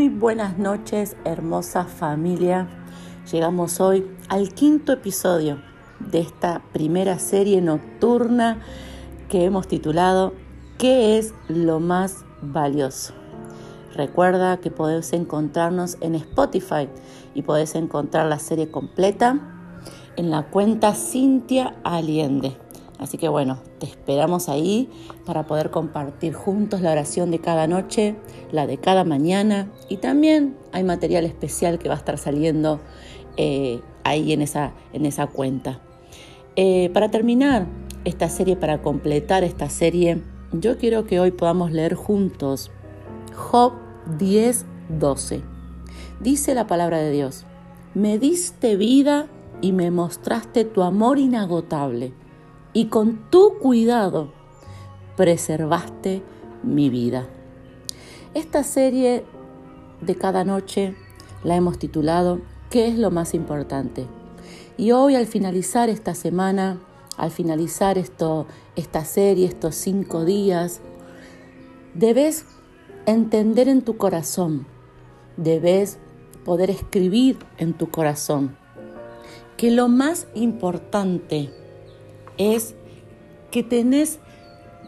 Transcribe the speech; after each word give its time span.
Muy 0.00 0.08
buenas 0.08 0.56
noches, 0.56 1.14
hermosa 1.26 1.84
familia. 1.84 2.66
Llegamos 3.30 3.80
hoy 3.82 4.10
al 4.30 4.54
quinto 4.54 4.94
episodio 4.94 5.60
de 5.98 6.20
esta 6.20 6.62
primera 6.72 7.18
serie 7.18 7.60
nocturna 7.60 8.62
que 9.28 9.44
hemos 9.44 9.68
titulado 9.68 10.32
¿Qué 10.78 11.18
es 11.18 11.34
lo 11.48 11.80
más 11.80 12.24
valioso? 12.40 13.12
Recuerda 13.94 14.56
que 14.56 14.70
podés 14.70 15.12
encontrarnos 15.12 15.98
en 16.00 16.14
Spotify 16.14 16.88
y 17.34 17.42
podés 17.42 17.74
encontrar 17.74 18.24
la 18.24 18.38
serie 18.38 18.70
completa 18.70 19.38
en 20.16 20.30
la 20.30 20.44
cuenta 20.44 20.94
Cintia 20.94 21.76
Allende. 21.84 22.56
Así 23.00 23.16
que 23.16 23.28
bueno, 23.28 23.58
te 23.78 23.86
esperamos 23.86 24.50
ahí 24.50 24.90
para 25.24 25.46
poder 25.46 25.70
compartir 25.70 26.34
juntos 26.34 26.82
la 26.82 26.92
oración 26.92 27.30
de 27.30 27.38
cada 27.38 27.66
noche, 27.66 28.14
la 28.52 28.66
de 28.66 28.76
cada 28.76 29.04
mañana 29.04 29.72
y 29.88 29.96
también 29.96 30.54
hay 30.72 30.84
material 30.84 31.24
especial 31.24 31.78
que 31.78 31.88
va 31.88 31.94
a 31.94 31.98
estar 31.98 32.18
saliendo 32.18 32.78
eh, 33.38 33.80
ahí 34.04 34.34
en 34.34 34.42
esa, 34.42 34.74
en 34.92 35.06
esa 35.06 35.26
cuenta. 35.28 35.80
Eh, 36.56 36.90
para 36.92 37.10
terminar 37.10 37.66
esta 38.04 38.28
serie, 38.28 38.54
para 38.54 38.82
completar 38.82 39.44
esta 39.44 39.70
serie, 39.70 40.22
yo 40.52 40.76
quiero 40.76 41.06
que 41.06 41.20
hoy 41.20 41.30
podamos 41.30 41.72
leer 41.72 41.94
juntos 41.94 42.70
Job 43.34 43.72
10, 44.18 44.66
12. 44.98 45.40
Dice 46.20 46.54
la 46.54 46.66
palabra 46.66 46.98
de 46.98 47.12
Dios, 47.12 47.46
me 47.94 48.18
diste 48.18 48.76
vida 48.76 49.26
y 49.62 49.72
me 49.72 49.90
mostraste 49.90 50.66
tu 50.66 50.82
amor 50.82 51.18
inagotable 51.18 52.12
y 52.72 52.86
con 52.86 53.30
tu 53.30 53.58
cuidado 53.58 54.32
preservaste 55.16 56.22
mi 56.62 56.90
vida. 56.90 57.28
Esta 58.34 58.62
serie 58.62 59.24
de 60.00 60.14
cada 60.14 60.44
noche 60.44 60.94
la 61.42 61.56
hemos 61.56 61.78
titulado 61.78 62.40
¿Qué 62.70 62.88
es 62.88 62.98
lo 62.98 63.10
más 63.10 63.34
importante? 63.34 64.06
Y 64.76 64.92
hoy 64.92 65.16
al 65.16 65.26
finalizar 65.26 65.88
esta 65.88 66.14
semana, 66.14 66.80
al 67.16 67.30
finalizar 67.30 67.98
esto, 67.98 68.46
esta 68.76 69.04
serie, 69.04 69.46
estos 69.46 69.74
cinco 69.74 70.24
días, 70.24 70.80
debes 71.94 72.46
entender 73.06 73.68
en 73.68 73.82
tu 73.82 73.96
corazón, 73.96 74.66
debes 75.36 75.98
poder 76.44 76.70
escribir 76.70 77.38
en 77.58 77.74
tu 77.74 77.90
corazón 77.90 78.56
que 79.56 79.70
lo 79.70 79.88
más 79.88 80.26
importante 80.34 81.52
es 82.40 82.74
que 83.50 83.62
tenés 83.62 84.18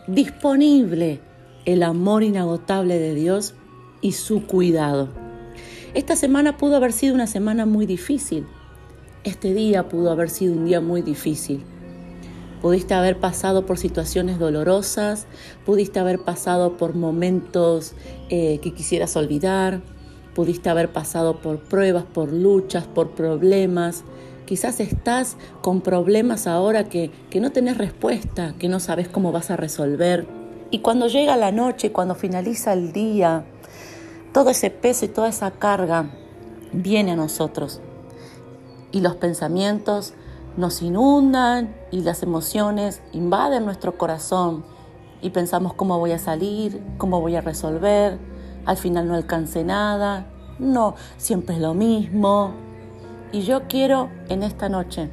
disponible 0.06 1.20
el 1.66 1.82
amor 1.82 2.22
inagotable 2.22 2.98
de 2.98 3.14
Dios 3.14 3.54
y 4.00 4.12
su 4.12 4.46
cuidado. 4.46 5.10
Esta 5.92 6.16
semana 6.16 6.56
pudo 6.56 6.76
haber 6.76 6.92
sido 6.92 7.14
una 7.14 7.26
semana 7.26 7.66
muy 7.66 7.84
difícil. 7.84 8.46
Este 9.22 9.52
día 9.52 9.88
pudo 9.90 10.10
haber 10.10 10.30
sido 10.30 10.54
un 10.54 10.64
día 10.64 10.80
muy 10.80 11.02
difícil. 11.02 11.62
Pudiste 12.62 12.94
haber 12.94 13.20
pasado 13.20 13.66
por 13.66 13.76
situaciones 13.76 14.38
dolorosas, 14.38 15.26
pudiste 15.66 16.00
haber 16.00 16.20
pasado 16.20 16.78
por 16.78 16.94
momentos 16.94 17.94
eh, 18.30 18.60
que 18.62 18.72
quisieras 18.72 19.14
olvidar, 19.16 19.82
pudiste 20.34 20.70
haber 20.70 20.90
pasado 20.90 21.42
por 21.42 21.58
pruebas, 21.58 22.04
por 22.04 22.32
luchas, 22.32 22.86
por 22.86 23.10
problemas, 23.10 24.04
Quizás 24.46 24.80
estás 24.80 25.36
con 25.60 25.80
problemas 25.80 26.46
ahora 26.46 26.84
que, 26.84 27.10
que 27.30 27.40
no 27.40 27.52
tenés 27.52 27.78
respuesta, 27.78 28.54
que 28.58 28.68
no 28.68 28.80
sabes 28.80 29.08
cómo 29.08 29.32
vas 29.32 29.50
a 29.50 29.56
resolver. 29.56 30.26
Y 30.70 30.80
cuando 30.80 31.06
llega 31.06 31.36
la 31.36 31.52
noche, 31.52 31.92
cuando 31.92 32.14
finaliza 32.14 32.72
el 32.72 32.92
día, 32.92 33.44
todo 34.32 34.50
ese 34.50 34.70
peso 34.70 35.04
y 35.04 35.08
toda 35.08 35.28
esa 35.28 35.52
carga 35.52 36.10
viene 36.72 37.12
a 37.12 37.16
nosotros. 37.16 37.80
Y 38.90 39.00
los 39.00 39.16
pensamientos 39.16 40.14
nos 40.56 40.82
inundan 40.82 41.74
y 41.90 42.00
las 42.00 42.22
emociones 42.22 43.00
invaden 43.12 43.64
nuestro 43.64 43.96
corazón. 43.96 44.64
Y 45.20 45.30
pensamos 45.30 45.74
cómo 45.74 45.98
voy 45.98 46.12
a 46.12 46.18
salir, 46.18 46.82
cómo 46.98 47.20
voy 47.20 47.36
a 47.36 47.42
resolver. 47.42 48.18
Al 48.64 48.76
final 48.76 49.06
no 49.06 49.14
alcance 49.14 49.62
nada. 49.62 50.26
No, 50.58 50.96
siempre 51.16 51.54
es 51.54 51.60
lo 51.60 51.74
mismo 51.74 52.71
y 53.32 53.42
yo 53.42 53.62
quiero 53.68 54.10
en 54.28 54.42
esta 54.42 54.68
noche, 54.68 55.10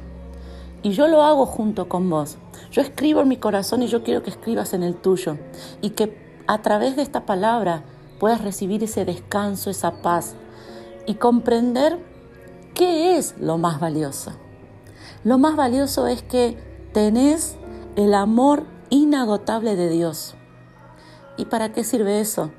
y 0.82 0.90
yo 0.90 1.08
lo 1.08 1.22
hago 1.22 1.46
junto 1.46 1.88
con 1.88 2.08
vos, 2.08 2.38
yo 2.70 2.82
escribo 2.82 3.22
en 3.22 3.28
mi 3.28 3.36
corazón 3.36 3.82
y 3.82 3.86
yo 3.88 4.02
quiero 4.02 4.22
que 4.22 4.30
escribas 4.30 4.72
en 4.74 4.82
el 4.82 4.94
tuyo, 4.94 5.38
y 5.80 5.90
que 5.90 6.16
a 6.46 6.62
través 6.62 6.96
de 6.96 7.02
esta 7.02 7.26
palabra 7.26 7.82
puedas 8.18 8.42
recibir 8.42 8.84
ese 8.84 9.04
descanso, 9.04 9.70
esa 9.70 10.02
paz, 10.02 10.34
y 11.06 11.14
comprender 11.14 11.98
qué 12.74 13.16
es 13.16 13.34
lo 13.38 13.58
más 13.58 13.80
valioso. 13.80 14.32
Lo 15.24 15.38
más 15.38 15.56
valioso 15.56 16.06
es 16.06 16.22
que 16.22 16.56
tenés 16.92 17.56
el 17.96 18.14
amor 18.14 18.64
inagotable 18.90 19.76
de 19.76 19.88
Dios. 19.88 20.34
¿Y 21.36 21.46
para 21.46 21.72
qué 21.72 21.84
sirve 21.84 22.20
eso? 22.20 22.50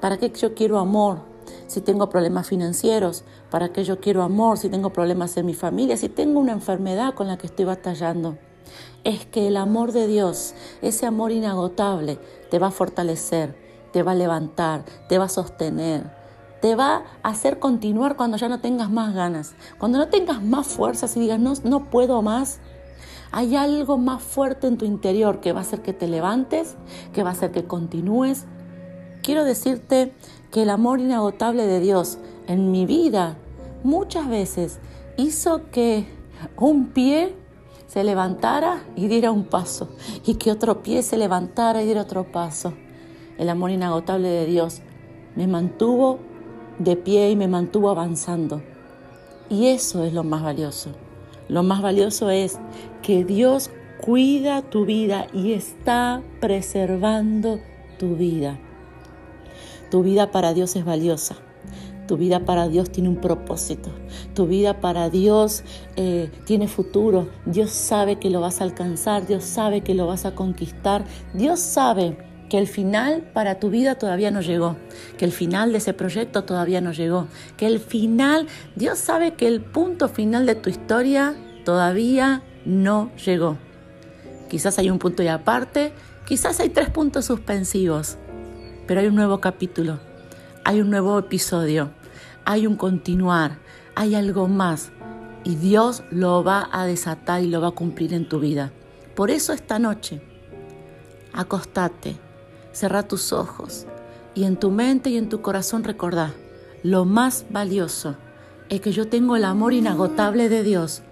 ¿Para 0.00 0.18
qué 0.18 0.30
yo 0.30 0.54
quiero 0.54 0.78
amor? 0.78 1.20
Si 1.70 1.80
tengo 1.80 2.08
problemas 2.08 2.48
financieros, 2.48 3.22
para 3.48 3.68
qué 3.68 3.84
yo 3.84 4.00
quiero 4.00 4.24
amor, 4.24 4.58
si 4.58 4.68
tengo 4.68 4.90
problemas 4.90 5.36
en 5.36 5.46
mi 5.46 5.54
familia, 5.54 5.96
si 5.96 6.08
tengo 6.08 6.40
una 6.40 6.50
enfermedad 6.50 7.14
con 7.14 7.28
la 7.28 7.38
que 7.38 7.46
estoy 7.46 7.64
batallando. 7.64 8.38
Es 9.04 9.24
que 9.24 9.46
el 9.46 9.56
amor 9.56 9.92
de 9.92 10.08
Dios, 10.08 10.54
ese 10.82 11.06
amor 11.06 11.30
inagotable, 11.30 12.18
te 12.50 12.58
va 12.58 12.66
a 12.66 12.72
fortalecer, 12.72 13.54
te 13.92 14.02
va 14.02 14.12
a 14.12 14.16
levantar, 14.16 14.84
te 15.08 15.18
va 15.18 15.26
a 15.26 15.28
sostener, 15.28 16.10
te 16.60 16.74
va 16.74 17.04
a 17.22 17.28
hacer 17.28 17.60
continuar 17.60 18.16
cuando 18.16 18.36
ya 18.36 18.48
no 18.48 18.58
tengas 18.58 18.90
más 18.90 19.14
ganas, 19.14 19.54
cuando 19.78 19.98
no 19.98 20.08
tengas 20.08 20.42
más 20.42 20.66
fuerzas 20.66 21.16
y 21.16 21.20
digas, 21.20 21.38
no, 21.38 21.54
no 21.62 21.88
puedo 21.88 22.20
más. 22.20 22.58
Hay 23.30 23.54
algo 23.54 23.96
más 23.96 24.24
fuerte 24.24 24.66
en 24.66 24.76
tu 24.76 24.86
interior 24.86 25.38
que 25.38 25.52
va 25.52 25.60
a 25.60 25.62
hacer 25.62 25.82
que 25.82 25.92
te 25.92 26.08
levantes, 26.08 26.74
que 27.12 27.22
va 27.22 27.28
a 27.28 27.32
hacer 27.32 27.52
que 27.52 27.62
continúes. 27.64 28.46
Quiero 29.22 29.44
decirte 29.44 30.14
que 30.50 30.62
el 30.62 30.70
amor 30.70 31.00
inagotable 31.00 31.66
de 31.66 31.80
Dios 31.80 32.18
en 32.46 32.70
mi 32.70 32.86
vida 32.86 33.36
muchas 33.82 34.28
veces 34.28 34.78
hizo 35.16 35.70
que 35.70 36.06
un 36.56 36.86
pie 36.86 37.34
se 37.86 38.04
levantara 38.04 38.84
y 38.96 39.08
diera 39.08 39.32
un 39.32 39.44
paso, 39.44 39.88
y 40.24 40.34
que 40.34 40.52
otro 40.52 40.82
pie 40.82 41.02
se 41.02 41.16
levantara 41.16 41.82
y 41.82 41.86
diera 41.86 42.02
otro 42.02 42.30
paso. 42.30 42.72
El 43.36 43.48
amor 43.48 43.70
inagotable 43.70 44.28
de 44.28 44.46
Dios 44.46 44.80
me 45.34 45.46
mantuvo 45.46 46.18
de 46.78 46.96
pie 46.96 47.30
y 47.30 47.36
me 47.36 47.48
mantuvo 47.48 47.90
avanzando. 47.90 48.62
Y 49.48 49.66
eso 49.66 50.04
es 50.04 50.12
lo 50.12 50.22
más 50.22 50.42
valioso. 50.42 50.90
Lo 51.48 51.64
más 51.64 51.82
valioso 51.82 52.30
es 52.30 52.58
que 53.02 53.24
Dios 53.24 53.70
cuida 54.00 54.62
tu 54.62 54.84
vida 54.84 55.26
y 55.32 55.52
está 55.52 56.22
preservando 56.40 57.58
tu 57.98 58.14
vida. 58.14 58.58
Tu 59.90 60.02
vida 60.02 60.30
para 60.30 60.54
Dios 60.54 60.76
es 60.76 60.84
valiosa. 60.84 61.36
Tu 62.06 62.16
vida 62.16 62.40
para 62.40 62.68
Dios 62.68 62.90
tiene 62.90 63.08
un 63.08 63.20
propósito. 63.20 63.90
Tu 64.34 64.46
vida 64.46 64.80
para 64.80 65.10
Dios 65.10 65.62
eh, 65.96 66.30
tiene 66.44 66.66
futuro. 66.66 67.28
Dios 67.46 67.70
sabe 67.70 68.18
que 68.18 68.30
lo 68.30 68.40
vas 68.40 68.60
a 68.60 68.64
alcanzar. 68.64 69.26
Dios 69.26 69.44
sabe 69.44 69.82
que 69.82 69.94
lo 69.94 70.06
vas 70.06 70.24
a 70.24 70.34
conquistar. 70.34 71.04
Dios 71.34 71.60
sabe 71.60 72.16
que 72.50 72.58
el 72.58 72.66
final 72.66 73.30
para 73.32 73.60
tu 73.60 73.70
vida 73.70 73.94
todavía 73.94 74.30
no 74.30 74.42
llegó, 74.42 74.76
que 75.16 75.24
el 75.24 75.32
final 75.32 75.72
de 75.72 75.78
ese 75.78 75.94
proyecto 75.94 76.42
todavía 76.44 76.80
no 76.80 76.92
llegó, 76.92 77.28
que 77.56 77.66
el 77.66 77.78
final, 77.78 78.48
Dios 78.74 78.98
sabe 78.98 79.34
que 79.34 79.46
el 79.46 79.60
punto 79.62 80.08
final 80.08 80.46
de 80.46 80.56
tu 80.56 80.68
historia 80.68 81.36
todavía 81.64 82.42
no 82.66 83.12
llegó. 83.24 83.56
Quizás 84.50 84.80
hay 84.80 84.90
un 84.90 84.98
punto 84.98 85.22
y 85.22 85.28
aparte, 85.28 85.92
quizás 86.26 86.58
hay 86.58 86.70
tres 86.70 86.90
puntos 86.90 87.26
suspensivos, 87.26 88.18
pero 88.90 89.02
hay 89.02 89.06
un 89.06 89.14
nuevo 89.14 89.38
capítulo, 89.40 90.00
hay 90.64 90.80
un 90.80 90.90
nuevo 90.90 91.16
episodio, 91.16 91.92
hay 92.44 92.66
un 92.66 92.74
continuar, 92.74 93.58
hay 93.94 94.16
algo 94.16 94.48
más 94.48 94.90
y 95.44 95.54
Dios 95.54 96.02
lo 96.10 96.42
va 96.42 96.68
a 96.72 96.86
desatar 96.86 97.44
y 97.44 97.46
lo 97.46 97.60
va 97.60 97.68
a 97.68 97.70
cumplir 97.70 98.12
en 98.14 98.28
tu 98.28 98.40
vida. 98.40 98.72
Por 99.14 99.30
eso 99.30 99.52
esta 99.52 99.78
noche, 99.78 100.20
acostate, 101.32 102.16
cerra 102.72 103.06
tus 103.06 103.32
ojos 103.32 103.86
y 104.34 104.42
en 104.42 104.56
tu 104.56 104.72
mente 104.72 105.08
y 105.10 105.18
en 105.18 105.28
tu 105.28 105.40
corazón 105.40 105.84
recordá, 105.84 106.34
lo 106.82 107.04
más 107.04 107.46
valioso 107.48 108.16
es 108.70 108.80
que 108.80 108.90
yo 108.90 109.06
tengo 109.06 109.36
el 109.36 109.44
amor 109.44 109.72
inagotable 109.72 110.48
de 110.48 110.64
Dios 110.64 111.02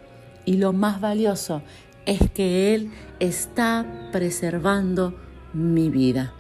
y 0.45 0.57
lo 0.57 0.73
más 0.73 1.01
valioso 1.01 1.63
es 2.07 2.29
que 2.33 2.75
Él 2.75 2.91
está 3.21 3.87
preservando 4.11 5.15
mi 5.53 5.91
vida. 5.91 6.35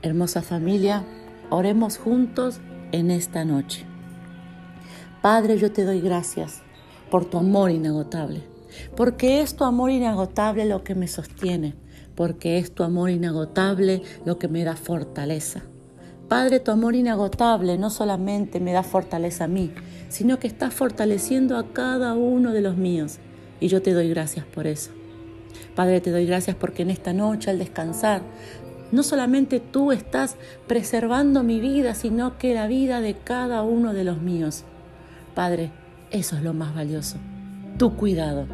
Hermosa 0.00 0.42
familia, 0.42 1.02
oremos 1.50 1.98
juntos 1.98 2.60
en 2.92 3.10
esta 3.10 3.44
noche. 3.44 3.84
Padre, 5.22 5.58
yo 5.58 5.72
te 5.72 5.84
doy 5.84 6.00
gracias 6.00 6.62
por 7.10 7.24
tu 7.24 7.36
amor 7.36 7.72
inagotable, 7.72 8.42
porque 8.94 9.40
es 9.40 9.56
tu 9.56 9.64
amor 9.64 9.90
inagotable 9.90 10.66
lo 10.66 10.84
que 10.84 10.94
me 10.94 11.08
sostiene, 11.08 11.74
porque 12.14 12.58
es 12.58 12.72
tu 12.72 12.84
amor 12.84 13.10
inagotable 13.10 14.02
lo 14.24 14.38
que 14.38 14.46
me 14.46 14.62
da 14.62 14.76
fortaleza. 14.76 15.62
Padre, 16.28 16.60
tu 16.60 16.70
amor 16.70 16.94
inagotable 16.94 17.76
no 17.76 17.90
solamente 17.90 18.60
me 18.60 18.72
da 18.72 18.84
fortaleza 18.84 19.44
a 19.44 19.48
mí, 19.48 19.72
sino 20.10 20.38
que 20.38 20.46
estás 20.46 20.74
fortaleciendo 20.74 21.56
a 21.56 21.72
cada 21.72 22.14
uno 22.14 22.52
de 22.52 22.60
los 22.60 22.76
míos. 22.76 23.18
Y 23.58 23.66
yo 23.66 23.82
te 23.82 23.94
doy 23.94 24.08
gracias 24.10 24.44
por 24.46 24.68
eso. 24.68 24.92
Padre, 25.74 26.00
te 26.00 26.12
doy 26.12 26.24
gracias 26.24 26.54
porque 26.54 26.82
en 26.82 26.90
esta 26.90 27.12
noche 27.12 27.50
al 27.50 27.58
descansar, 27.58 28.22
no 28.92 29.02
solamente 29.02 29.60
tú 29.60 29.92
estás 29.92 30.36
preservando 30.66 31.42
mi 31.42 31.60
vida, 31.60 31.94
sino 31.94 32.38
que 32.38 32.54
la 32.54 32.66
vida 32.66 33.00
de 33.00 33.14
cada 33.14 33.62
uno 33.62 33.92
de 33.92 34.04
los 34.04 34.20
míos. 34.20 34.64
Padre, 35.34 35.70
eso 36.10 36.36
es 36.36 36.42
lo 36.42 36.54
más 36.54 36.74
valioso. 36.74 37.16
Tu 37.78 37.94
cuidado 37.94 38.46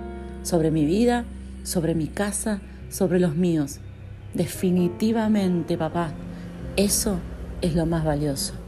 sobre 0.43 0.71
mi 0.71 0.85
vida, 0.85 1.25
sobre 1.63 1.95
mi 1.95 2.09
casa, 2.09 2.61
sobre 2.91 3.21
los 3.21 3.37
míos. 3.37 3.79
Definitivamente, 4.35 5.79
papá, 5.79 6.13
eso 6.77 7.19
es 7.63 7.75
lo 7.75 7.87
más 7.87 8.05
valioso. 8.05 8.64